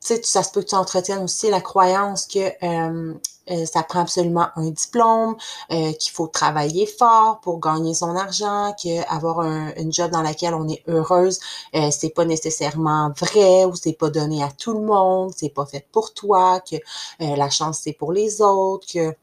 [0.01, 3.15] tu sais, ça se peut que tu entretiennes aussi la croyance que euh,
[3.51, 5.37] euh, ça prend absolument un diplôme,
[5.73, 10.55] euh, qu'il faut travailler fort pour gagner son argent, qu'avoir un, une job dans laquelle
[10.55, 11.41] on est heureuse,
[11.75, 15.67] euh, c'est pas nécessairement vrai ou c'est pas donné à tout le monde, c'est pas
[15.67, 16.77] fait pour toi, que
[17.21, 19.15] la chance c'est pour les autres, que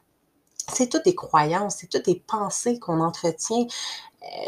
[0.72, 3.66] c'est toutes des croyances, c'est toutes des pensées qu'on entretient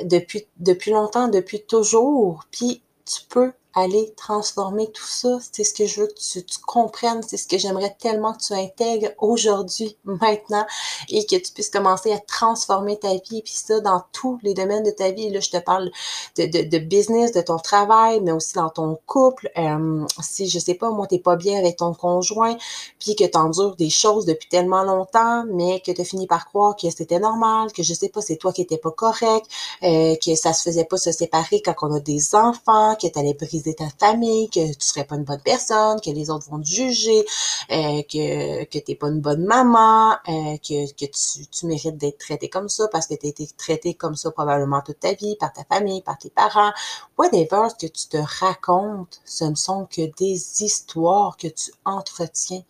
[0.02, 2.44] depuis depuis longtemps, depuis toujours.
[2.50, 5.38] Puis tu peux aller transformer tout ça.
[5.52, 7.22] C'est ce que je veux que tu, comprennes.
[7.22, 10.66] C'est ce que j'aimerais tellement que tu intègres aujourd'hui, maintenant,
[11.08, 13.42] et que tu puisses commencer à transformer ta vie.
[13.42, 15.30] Puis ça, dans tous les domaines de ta vie.
[15.30, 15.90] Là, je te parle
[16.36, 19.50] de, de, business, de ton travail, mais aussi dans ton couple.
[19.56, 22.56] Euh, si, je sais pas, moi, t'es pas bien avec ton conjoint,
[22.98, 26.90] puis que t'endures des choses depuis tellement longtemps, mais que tu fini par croire que
[26.90, 29.46] c'était normal, que je sais pas, c'est toi qui étais pas correct,
[29.82, 33.34] euh, que ça se faisait pas se séparer quand on a des enfants, que t'allais
[33.34, 36.60] briser briser ta famille, que tu serais pas une bonne personne, que les autres vont
[36.60, 37.24] te juger,
[37.70, 42.18] euh, que, que t'es pas une bonne maman, euh, que, que tu, tu mérites d'être
[42.18, 45.36] traité comme ça parce que tu as été traité comme ça probablement toute ta vie,
[45.36, 46.72] par ta famille, par tes parents.
[47.18, 52.62] Whatever ce que tu te racontes, ce ne sont que des histoires que tu entretiens.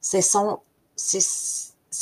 [0.00, 0.60] Ce sont,
[0.96, 1.20] c'est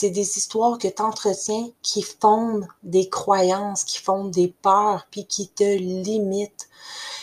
[0.03, 5.49] des histoires que tu entretiens qui fondent des croyances, qui fondent des peurs, puis qui
[5.49, 6.69] te limitent.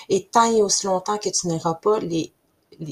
[0.09, 2.33] Et tant et aussi longtemps que tu n'auras pas les,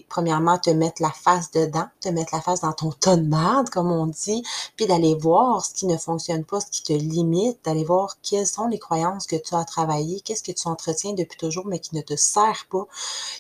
[0.08, 3.92] premièrement, te mettre la face dedans, te mettre la face dans ton tas de comme
[3.92, 4.44] on dit,
[4.76, 8.48] puis d'aller voir ce qui ne fonctionne pas, ce qui te limite, d'aller voir quelles
[8.48, 11.96] sont les croyances que tu as travaillées, qu'est-ce que tu entretiens depuis toujours, mais qui
[11.96, 12.86] ne te sert pas,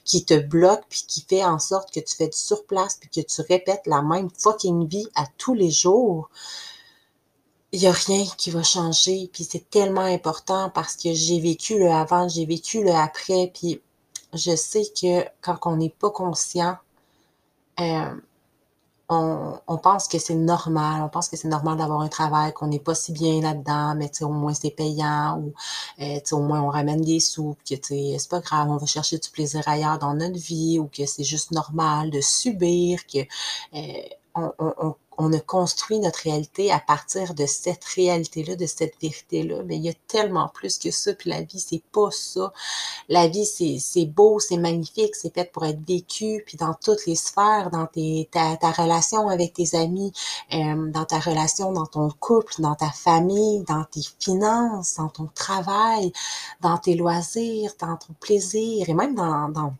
[0.06, 3.28] qui te bloque, puis qui fait en sorte que tu fais du surplace, puis que
[3.28, 6.30] tu répètes la même fucking vie à tous les jours
[7.72, 9.30] il n'y a rien qui va changer.
[9.32, 13.52] Puis c'est tellement important parce que j'ai vécu le avant, j'ai vécu le après.
[13.54, 13.82] Puis
[14.34, 16.78] je sais que quand on n'est pas conscient,
[17.80, 18.16] euh,
[19.10, 22.80] on, pense que c'est normal, on pense que c'est normal d'avoir un travail, qu'on n'est
[22.80, 25.54] pas si bien là-dedans, mais au moins c'est payant ou
[26.02, 29.30] euh, au moins on ramène des sous, que c'est pas grave, on va chercher du
[29.32, 33.20] plaisir ailleurs dans notre vie ou que c'est juste normal de subir, que
[33.74, 34.02] euh,
[34.36, 34.96] on
[35.34, 39.64] a construit notre réalité à partir de cette réalité-là, de cette vérité-là.
[39.66, 41.14] Mais il y a tellement plus que ça.
[41.14, 42.54] Puis la vie, c'est pas ça.
[43.10, 46.44] La vie, c'est beau, c'est magnifique, c'est fait pour être vécu.
[46.46, 50.14] Puis dans toutes les sphères, dans tes, ta, ta relation avec tes amis,
[50.54, 55.30] euh, dans ta relation dans ton couple, dans ta famille, dans tes finances, dans ton
[55.36, 56.12] travail,
[56.62, 59.74] dans tes loisirs, dans ton plaisir et même dans, dans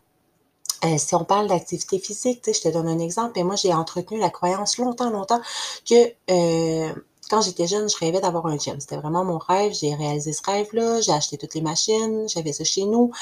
[0.84, 4.18] euh, si on parle d'activité physique, je te donne un exemple, et moi j'ai entretenu
[4.18, 5.40] la croyance longtemps, longtemps
[5.88, 6.92] que euh,
[7.30, 8.80] quand j'étais jeune, je rêvais d'avoir un gym.
[8.80, 9.72] C'était vraiment mon rêve.
[9.72, 11.00] J'ai réalisé ce rêve-là.
[11.00, 12.28] J'ai acheté toutes les machines.
[12.28, 13.12] J'avais ça chez nous.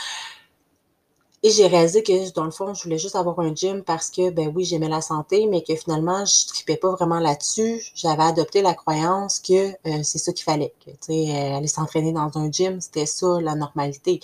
[1.44, 4.30] Et j'ai réalisé que, dans le fond, je voulais juste avoir un gym parce que,
[4.30, 7.80] ben oui, j'aimais la santé, mais que finalement, je tripais pas vraiment là-dessus.
[7.94, 10.74] J'avais adopté la croyance que euh, c'est ça qu'il fallait.
[10.84, 14.18] Tu sais, euh, aller s'entraîner dans un gym, c'était ça, la normalité.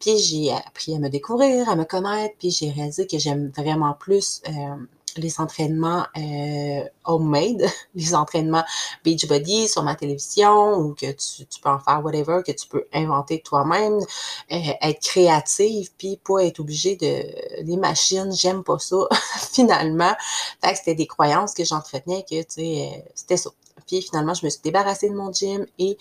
[0.00, 3.94] Puis j'ai appris à me découvrir, à me connaître, puis j'ai réalisé que j'aime vraiment
[3.98, 4.76] plus euh,
[5.16, 8.64] les entraînements euh, homemade, les entraînements
[9.04, 12.86] Beachbody sur ma télévision ou que tu, tu, peux en faire whatever, que tu peux
[12.92, 13.98] inventer toi-même,
[14.52, 18.96] euh, être créative, puis pas être obligé de les machines, j'aime pas ça
[19.52, 20.14] finalement.
[20.62, 23.50] Fait que c'était des croyances que j'entretenais que tu sais euh, c'était ça.
[23.86, 25.96] Puis finalement, je me suis débarrassée de mon gym et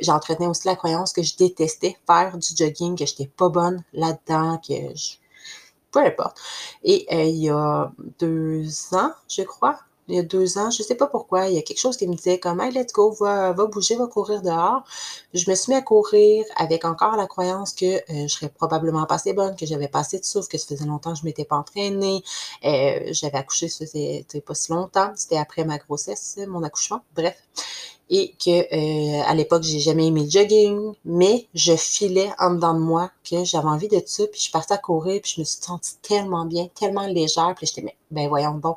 [0.00, 4.58] j'entretenais aussi la croyance que je détestais faire du jogging, que j'étais pas bonne là-dedans,
[4.66, 5.16] que je
[5.96, 6.38] peu importe.
[6.84, 9.78] Et euh, il y a deux ans, je crois,
[10.08, 12.06] il y a deux ans, je sais pas pourquoi, il y a quelque chose qui
[12.06, 14.84] me disait comme Hey, let's go, va, va bouger, va courir dehors.
[15.34, 19.04] Je me suis mis à courir avec encore la croyance que euh, je serais probablement
[19.06, 21.24] pas assez bonne, que j'avais pas assez de souffle, que ça faisait longtemps que je
[21.24, 22.22] m'étais pas entraînée.
[22.64, 25.12] Euh, j'avais accouché, ça faisait pas si longtemps.
[25.16, 27.00] C'était après ma grossesse, mon accouchement.
[27.16, 27.36] Bref
[28.10, 32.74] et que euh, à l'époque j'ai jamais aimé le jogging, mais je filais en dedans
[32.74, 35.44] de moi que j'avais envie de ça, puis je partais à courir, puis je me
[35.44, 38.76] suis sentie tellement bien, tellement légère, puis j'étais mais ben voyons bon.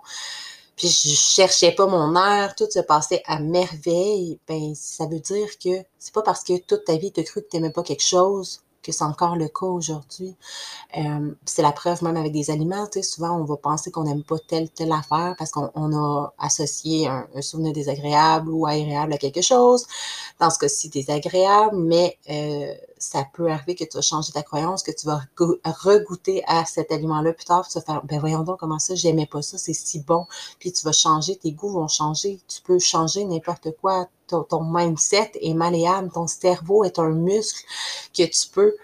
[0.76, 4.40] Puis je cherchais pas mon air, tout se passait à merveille.
[4.48, 7.48] Ben ça veut dire que c'est pas parce que toute ta vie tu cru que
[7.50, 10.36] t'aimais pas quelque chose que c'est encore le cas aujourd'hui.
[10.98, 12.88] Euh, c'est la preuve même avec des aliments.
[12.88, 16.34] Tu sais, souvent, on va penser qu'on n'aime pas telle, telle affaire parce qu'on a
[16.38, 19.86] associé un, souvenir désagréable ou agréable à quelque chose.
[20.40, 24.84] Dans ce cas-ci, désagréable, mais euh, ça peut arriver que tu vas changer ta croyance,
[24.84, 25.22] que tu vas
[25.66, 29.26] regoûter à cet aliment-là plus tard, tu vas faire, ben voyons donc comment ça, j'aimais
[29.26, 30.28] pas ça, c'est si bon.
[30.60, 32.40] Puis tu vas changer, tes goûts vont changer.
[32.48, 37.64] Tu peux changer n'importe quoi ton, mindset est malléable, ton cerveau est un muscle
[38.16, 38.76] que tu peux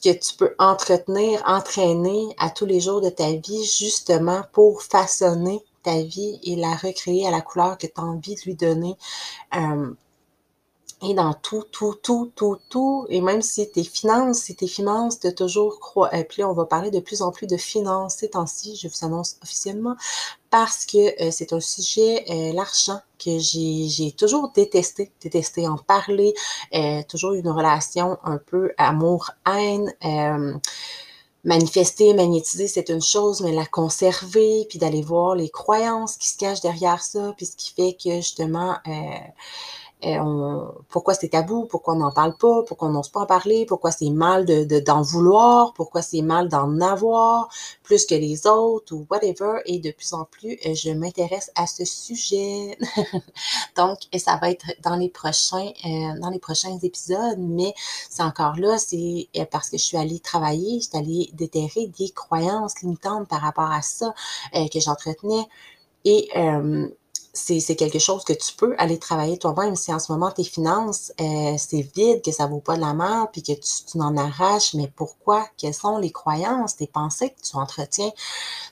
[0.00, 6.00] tu peux entretenir, entraîner à tous les jours de ta vie justement pour façonner ta
[6.02, 8.96] vie et la recréer à la couleur que tu as envie de lui donner.
[9.56, 9.90] Euh,
[11.02, 15.20] et dans tout, tout, tout, tout, tout, et même si tes finances, si tes finances
[15.20, 18.30] de toujours croire, et puis on va parler de plus en plus de finances ces
[18.30, 19.94] temps-ci, je vous annonce officiellement,
[20.50, 26.34] parce que euh, c'est un sujet, euh, l'argent, que j'ai toujours détesté, détesté en parler,
[26.74, 29.92] euh, toujours une relation un peu amour-haine,
[31.44, 36.36] manifester, magnétiser, c'est une chose, mais la conserver, puis d'aller voir les croyances qui se
[36.36, 38.76] cachent derrière ça, puis ce qui fait que justement
[40.88, 43.90] pourquoi c'est tabou, pourquoi on n'en parle pas, pourquoi on n'ose pas en parler, pourquoi
[43.90, 47.48] c'est mal de, d'en vouloir, pourquoi c'est mal d'en avoir
[47.82, 48.94] plus que les autres?
[48.94, 49.60] Ou whatever.
[49.66, 52.78] Et de plus en plus, euh, je m'intéresse à ce sujet.
[53.76, 57.74] Donc, ça va être dans les prochains, euh, dans les prochains épisodes, mais
[58.08, 61.88] c'est encore là, c'est euh, parce que je suis allée travailler, je suis allée déterrer
[61.98, 64.14] des croyances limitantes par rapport à ça
[64.52, 65.46] que j'entretenais.
[66.04, 66.28] Et
[67.32, 69.76] c'est quelque chose que tu peux aller travailler toi-même.
[69.76, 72.94] Si en ce moment tes finances, euh, c'est vide, que ça vaut pas de la
[72.94, 75.46] main, puis que tu, tu en arraches, mais pourquoi?
[75.56, 78.10] Quelles sont les croyances, tes pensées que tu entretiens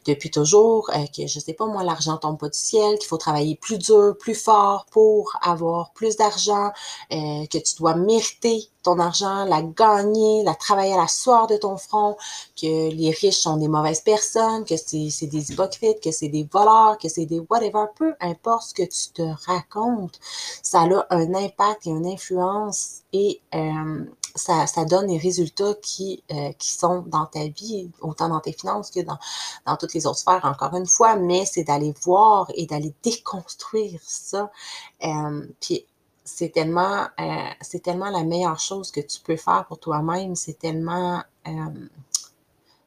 [0.06, 3.16] depuis toujours, euh, que je sais pas moi, l'argent tombe pas du ciel, qu'il faut
[3.16, 6.72] travailler plus dur, plus fort pour avoir plus d'argent,
[7.12, 11.56] euh, que tu dois mériter ton argent, la gagner, la travailler à la soir de
[11.56, 12.16] ton front,
[12.54, 16.96] que les riches sont des mauvaises personnes, que c'est des hypocrites, que c'est des voleurs,
[16.96, 20.20] que c'est des whatever, peu importe ce que tu te racontes,
[20.62, 24.04] ça a un impact et une influence et euh,
[24.36, 28.52] ça, ça, donne les résultats qui, euh, qui sont dans ta vie, autant dans tes
[28.52, 29.18] finances que dans,
[29.66, 34.00] dans toutes les autres sphères, encore une fois, mais c'est d'aller voir et d'aller déconstruire
[34.04, 34.50] ça.
[35.02, 35.86] Euh, puis
[36.26, 40.34] c'est tellement, euh, c'est tellement la meilleure chose que tu peux faire pour toi-même.
[40.34, 41.22] C'est tellement.
[41.46, 41.50] Euh,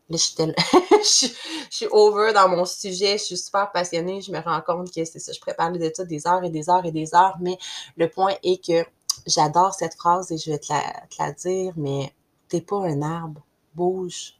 [0.09, 0.35] là, je suis,
[1.71, 5.05] je, suis over dans mon sujet, je suis super passionnée, je me rends compte que
[5.05, 7.57] c'est ça, je parler de ça des heures et des heures et des heures, mais
[7.95, 8.85] le point est que
[9.25, 12.13] j'adore cette phrase et je vais te la, te la dire, mais
[12.49, 13.41] t'es pas un arbre,
[13.73, 14.38] bouge,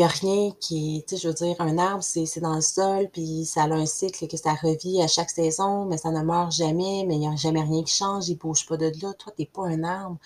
[0.00, 3.10] n'y a rien qui, tu sais, je veux dire, un arbre, c'est dans le sol,
[3.12, 6.50] puis ça a un cycle que ça revit à chaque saison, mais ça ne meurt
[6.50, 9.12] jamais, mais il n'y a jamais rien qui change, il bouge pas de là.
[9.12, 10.16] Toi, t'es pas un arbre.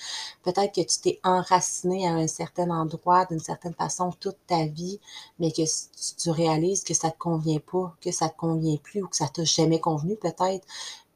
[0.44, 5.00] Peut-être que tu t'es enraciné à un certain endroit, d'une certaine façon, toute ta vie,
[5.40, 9.09] mais que tu, réalises que ça te convient pas, que ça te convient plus, ou
[9.09, 10.66] que ça t'a jamais convenu, peut-être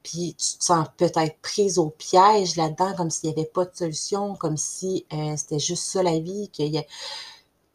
[0.03, 3.77] puis tu te sens peut-être prise au piège là-dedans, comme s'il n'y avait pas de
[3.77, 6.85] solution, comme si euh, c'était juste ça la vie, qu'il y a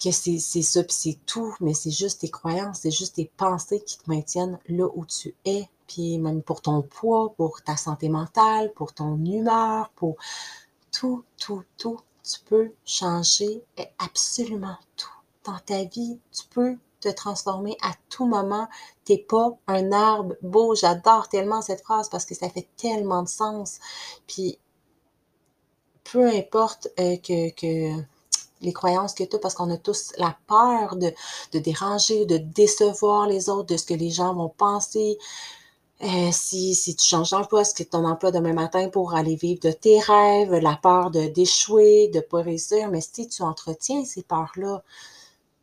[0.04, 3.82] que c'est ça, puis c'est tout, mais c'est juste tes croyances, c'est juste tes pensées
[3.82, 8.10] qui te maintiennent là où tu es, puis même pour ton poids, pour ta santé
[8.10, 10.16] mentale, pour ton humeur, pour
[10.92, 13.64] tout, tout, tout, tu peux changer
[14.00, 15.10] absolument tout
[15.44, 16.20] dans ta vie.
[16.32, 18.68] Tu peux te transformer à tout moment.
[19.04, 20.76] T'es pas un arbre beau.
[20.76, 23.80] J'adore tellement cette phrase parce que ça fait tellement de sens.
[24.28, 24.58] Puis,
[26.04, 28.02] peu importe euh, que, que
[28.66, 31.14] les croyances que tu as, parce qu'on a tous la peur de,
[31.60, 35.18] déranger, de décevoir les autres, de ce que les gens vont penser.
[36.04, 39.72] Euh, si, tu changes d'emploi, est-ce que ton emploi demain matin pour aller vivre de
[39.72, 44.84] tes rêves, la peur de d'échouer, de pas réussir, mais si tu entretiens ces peurs-là,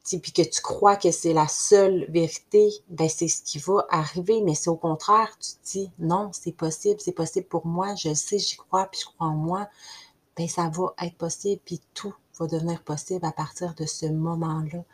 [0.04, 4.40] puis que tu crois que c'est la seule vérité, ben c'est ce qui va arriver,
[4.42, 8.12] mais c'est au contraire, tu te dis non, c'est possible, c'est possible pour moi, je
[8.14, 9.68] sais, j'y crois, puis je crois en moi,
[10.36, 14.85] ben ça va être possible, puis tout va devenir possible à partir de ce moment-là.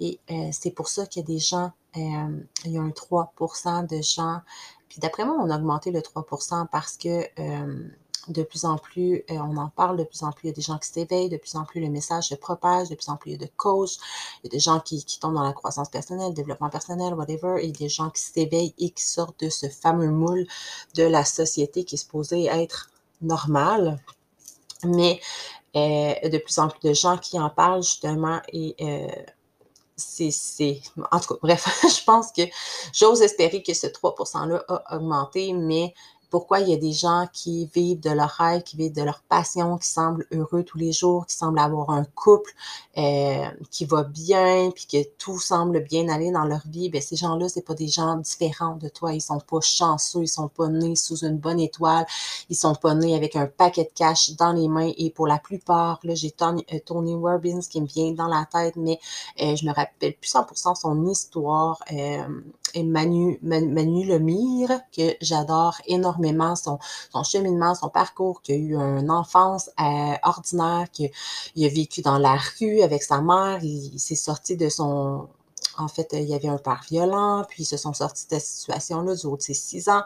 [0.00, 2.88] Et euh, c'est pour ça qu'il y a des gens, euh, il y a un
[2.88, 4.40] 3% de gens,
[4.88, 7.88] puis d'après moi, on a augmenté le 3% parce que euh,
[8.28, 10.62] de plus en plus, on en parle de plus en plus, il y a des
[10.62, 13.30] gens qui s'éveillent, de plus en plus le message se propage, de plus en plus
[13.30, 13.98] il y a de coachs,
[14.42, 17.56] il y a des gens qui, qui tombent dans la croissance personnelle, développement personnel, whatever,
[17.64, 20.46] et des gens qui s'éveillent et qui sortent de ce fameux moule
[20.94, 22.90] de la société qui est supposé être
[23.22, 23.98] normal.
[24.84, 25.20] Mais
[25.76, 29.08] euh, de plus en plus de gens qui en parlent justement et euh,
[30.00, 30.80] c'est,
[31.12, 32.42] en tout cas, bref, je pense que
[32.92, 35.94] j'ose espérer que ce 3%-là a augmenté, mais
[36.30, 39.20] pourquoi il y a des gens qui vivent de leur rêve, qui vivent de leur
[39.28, 42.52] passion, qui semblent heureux tous les jours, qui semblent avoir un couple
[42.96, 47.16] euh, qui va bien, puis que tout semble bien aller dans leur vie, ben ces
[47.16, 49.12] gens-là, c'est pas des gens différents de toi.
[49.12, 52.06] Ils sont pas chanceux, ils sont pas nés sous une bonne étoile,
[52.48, 54.92] ils sont pas nés avec un paquet de cash dans les mains.
[54.96, 58.46] Et pour la plupart, là, j'ai Tony, euh, Tony Robbins qui me vient dans la
[58.50, 59.00] tête, mais
[59.42, 61.82] euh, je me rappelle plus 100% son histoire.
[61.92, 62.22] Euh,
[62.74, 66.19] et Manu, Manu Lemire, que j'adore énormément
[66.56, 66.78] son,
[67.12, 71.10] son cheminement, son parcours, qui a eu une enfance euh, ordinaire, qu'il
[71.64, 75.28] a vécu dans la rue avec sa mère, il, s'est sorti de son,
[75.78, 78.42] en fait, il y avait un père violent, puis ils se sont sortis de cette
[78.42, 80.02] situation-là du haut de ses six ans.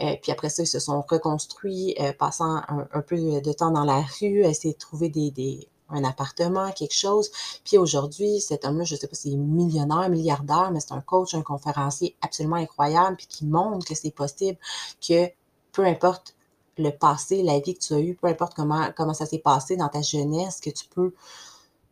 [0.00, 3.84] Euh, puis après ça, ils se sont reconstruits, euh, passant un, peu de temps dans
[3.84, 7.30] la rue, essayer de trouver des, un appartement, quelque chose.
[7.64, 11.00] Puis aujourd'hui, cet homme-là, je ne sais pas s'il est millionnaire, milliardaire, mais c'est un
[11.00, 14.58] coach, un conférencier absolument incroyable, puis qui montre que c'est possible
[15.06, 15.30] que
[15.78, 16.34] peu importe
[16.76, 19.76] le passé, la vie que tu as eue, peu importe comment, comment ça s'est passé
[19.76, 21.14] dans ta jeunesse, que tu peux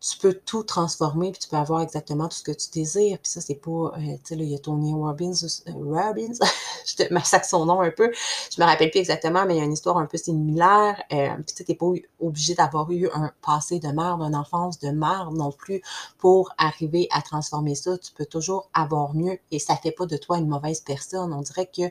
[0.00, 3.18] tu peux tout transformer, puis tu peux avoir exactement tout ce que tu désires.
[3.18, 6.34] Puis ça, c'est pas, euh, tu sais, là, il y a Tony Robbins, euh, Robbins,
[6.86, 8.12] je te massacre son nom un peu,
[8.54, 11.02] je me rappelle plus exactement, mais il y a une histoire un peu similaire.
[11.12, 11.86] Euh, puis tu n'es pas
[12.20, 15.82] obligé d'avoir eu un passé de merde, une enfance de merde non plus
[16.18, 17.96] pour arriver à transformer ça.
[17.98, 21.32] Tu peux toujours avoir mieux et ça fait pas de toi une mauvaise personne.
[21.32, 21.82] On dirait que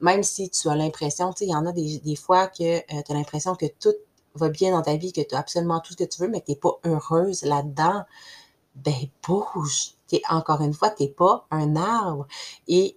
[0.00, 2.80] même si tu as l'impression, tu sais, il y en a des, des fois que
[2.80, 3.94] tu as l'impression que tout
[4.34, 6.40] va bien dans ta vie, que tu as absolument tout ce que tu veux, mais
[6.40, 8.04] que tu n'es pas heureuse là-dedans,
[8.74, 9.94] ben bouge.
[10.12, 12.26] Es, encore une fois, tu n'es pas un arbre.
[12.68, 12.96] Et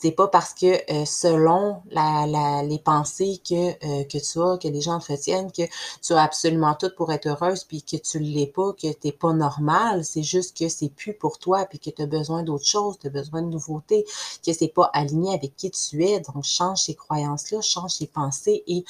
[0.00, 4.80] c'est pas parce que euh, selon les pensées que, euh, que tu as, que les
[4.80, 5.62] gens entretiennent, que
[6.02, 9.12] tu as absolument tout pour être heureuse, puis que tu l'es pas, que tu n'es
[9.12, 10.04] pas normal.
[10.04, 13.08] C'est juste que c'est plus pour toi, puis que tu as besoin d'autre chose, tu
[13.08, 14.04] as besoin de nouveautés,
[14.44, 16.20] que c'est pas aligné avec qui tu es.
[16.20, 18.84] Donc, change ces croyances-là, change ces pensées et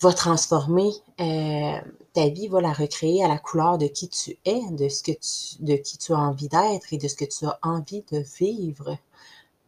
[0.00, 0.90] va transformer
[1.20, 1.80] euh,
[2.12, 5.12] ta vie, va la recréer à la couleur de qui tu es, de ce que
[5.12, 8.18] tu, de qui tu as envie d'être et de ce que tu as envie de
[8.38, 8.96] vivre.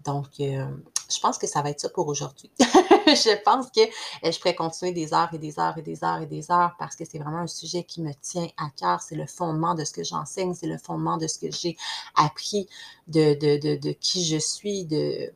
[0.04, 0.66] Donc, euh,
[1.10, 2.50] je pense que ça va être ça pour aujourd'hui.
[2.58, 6.20] je pense que euh, je pourrais continuer des heures et des heures et des heures
[6.20, 9.00] et des heures parce que c'est vraiment un sujet qui me tient à cœur.
[9.02, 11.76] C'est le fondement de ce que j'enseigne, c'est le fondement de ce que j'ai
[12.14, 12.68] appris,
[13.08, 15.32] de, de, de, de qui je suis, de,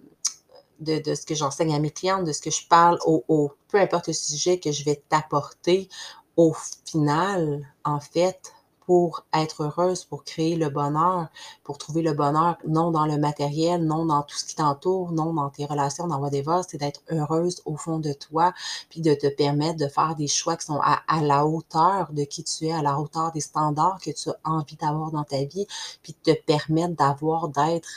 [0.81, 4.09] de, ce que j'enseigne à mes clientes, de ce que je parle au, peu importe
[4.09, 5.89] le sujet que je vais t'apporter,
[6.37, 6.55] au
[6.87, 8.55] final, en fait,
[8.91, 11.29] pour être heureuse, pour créer le bonheur,
[11.63, 15.33] pour trouver le bonheur, non dans le matériel, non dans tout ce qui t'entoure, non
[15.33, 18.53] dans tes relations, dans whatever, c'est d'être heureuse au fond de toi,
[18.89, 22.25] puis de te permettre de faire des choix qui sont à, à, la hauteur de
[22.25, 25.45] qui tu es, à la hauteur des standards que tu as envie d'avoir dans ta
[25.45, 25.69] vie,
[26.03, 27.89] puis de te permettre d'avoir, d'être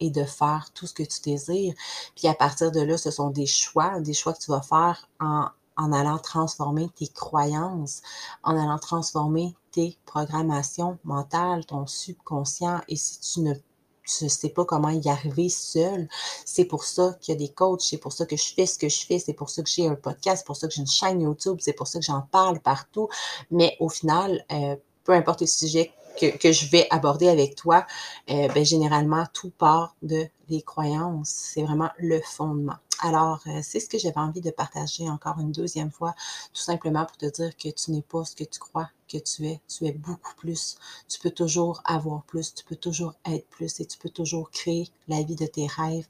[0.00, 1.74] et de faire tout ce que tu désires.
[2.16, 5.08] Puis à partir de là, ce sont des choix, des choix que tu vas faire
[5.20, 8.02] en, en allant transformer tes croyances,
[8.42, 12.80] en allant transformer tes programmations mentales, ton subconscient.
[12.88, 16.08] Et si tu ne sais pas comment y arriver seul.
[16.44, 18.78] C'est pour ça qu'il y a des coachs, c'est pour ça que je fais ce
[18.78, 20.80] que je fais, c'est pour ça que j'ai un podcast, c'est pour ça que j'ai
[20.80, 23.08] une chaîne YouTube, c'est pour ça que j'en parle partout.
[23.50, 27.86] Mais au final, euh, peu importe le sujet que, que, je vais aborder avec toi,
[28.30, 31.28] euh, ben, généralement, tout part de les croyances.
[31.30, 32.76] C'est vraiment le fondement.
[33.00, 36.14] Alors, euh, c'est ce que j'avais envie de partager encore une deuxième fois,
[36.52, 39.46] tout simplement pour te dire que tu n'es pas ce que tu crois que tu
[39.46, 39.60] es.
[39.68, 40.76] Tu es beaucoup plus.
[41.08, 44.88] Tu peux toujours avoir plus, tu peux toujours être plus et tu peux toujours créer
[45.08, 46.06] la vie de tes rêves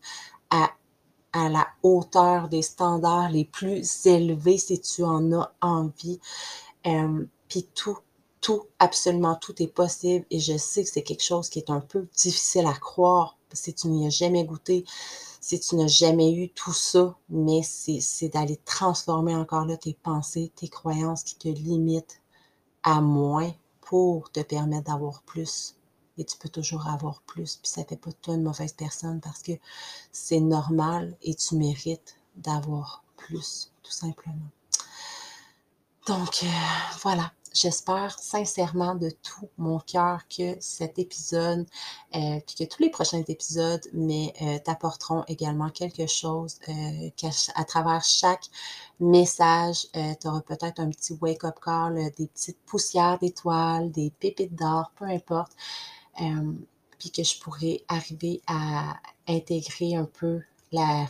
[0.51, 0.71] à,
[1.33, 6.21] à la hauteur des standards les plus élevés si tu en as envie.
[6.87, 7.99] Euh, Puis tout
[8.45, 11.81] tout, absolument tout est possible et je sais que c'est quelque chose qui est un
[11.81, 14.85] peu difficile à croire si tu n'y as jamais goûté,
[15.41, 20.53] si tu n'as jamais eu tout ça, mais c'est d'aller transformer encore là tes pensées,
[20.57, 22.21] tes croyances qui te limitent
[22.83, 25.77] à moins pour te permettre d'avoir plus.
[26.19, 29.23] Et tu peux toujours avoir plus, puis ça fait pas de toi une mauvaise personne
[29.23, 29.53] parce que
[30.13, 34.51] c'est normal et tu mérites d'avoir plus, tout simplement.
[36.07, 36.47] Donc, euh,
[37.01, 37.33] voilà.
[37.55, 41.65] J'espère sincèrement de tout mon cœur que cet épisode,
[42.17, 47.11] euh, puis que tous les prochains épisodes, mais euh, t'apporteront également quelque chose euh,
[47.55, 48.47] à travers chaque
[48.99, 49.87] message.
[49.93, 55.05] Tu auras peut-être un petit wake-up call, des petites poussières d'étoiles, des pépites d'or, peu
[55.05, 55.53] importe.
[56.99, 58.95] Puis que je pourrais arriver à
[59.29, 60.41] intégrer un peu
[60.73, 61.07] la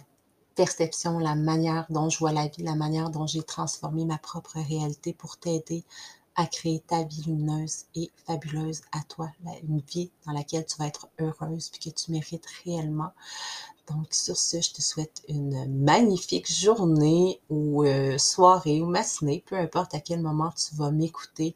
[0.55, 4.59] perception, la manière dont je vois la vie, la manière dont j'ai transformé ma propre
[4.61, 5.85] réalité pour t'aider
[6.37, 9.31] à créer ta vie lumineuse et fabuleuse à toi,
[9.63, 13.13] une vie dans laquelle tu vas être heureuse puis que tu mérites réellement.
[13.89, 19.57] Donc sur ce, je te souhaite une magnifique journée ou euh, soirée ou matinée, peu
[19.57, 21.55] importe à quel moment tu vas m'écouter.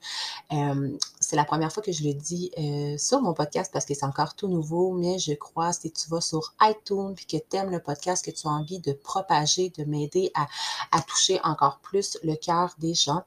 [0.52, 3.94] Euh, c'est la première fois que je le dis euh, sur mon podcast parce que
[3.94, 7.56] c'est encore tout nouveau, mais je crois si tu vas sur iTunes puis que tu
[7.56, 12.18] aimes le podcast, que tu as envie de propager, de m'aider à toucher encore plus
[12.22, 13.24] le cœur des gens,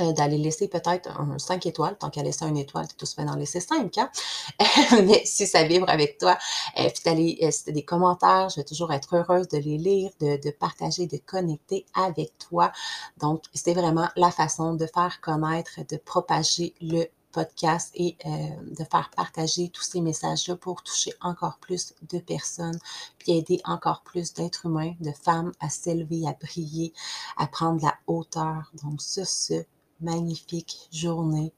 [0.00, 3.24] euh, d'aller laisser peut-être un 5 étoiles, tant qu'à laisser une étoile, tu tout fait
[3.24, 4.10] d'en laisser 5, hein?
[5.04, 6.36] mais si ça vibre avec toi,
[6.78, 10.40] euh, puis d'aller, euh, des commentaires, je vais toujours être heureuse de les lire, de,
[10.42, 12.72] de partager, de connecter avec toi.
[13.18, 18.30] Donc, c'est vraiment la façon de faire connaître, de propager le podcast et euh,
[18.78, 22.78] de faire partager tous ces messages-là pour toucher encore plus de personnes,
[23.18, 26.92] puis aider encore plus d'êtres humains, de femmes à s'élever, à briller,
[27.36, 28.70] à prendre la hauteur.
[28.82, 29.64] Donc, sur ce,
[30.00, 31.52] magnifique journée,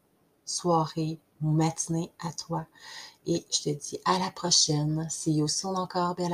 [0.44, 2.66] soirée ou matinée à toi.
[3.26, 5.06] Et je te dis à la prochaine.
[5.10, 6.32] See you soon encore, belle